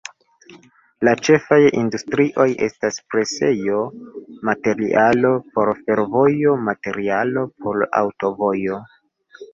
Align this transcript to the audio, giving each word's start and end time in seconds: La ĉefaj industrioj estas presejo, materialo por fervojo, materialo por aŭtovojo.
La 1.07 1.11
ĉefaj 1.27 1.59
industrioj 1.81 2.47
estas 2.69 2.97
presejo, 3.15 3.83
materialo 4.49 5.33
por 5.59 5.71
fervojo, 5.83 6.57
materialo 6.71 7.45
por 7.67 7.87
aŭtovojo. 8.03 8.81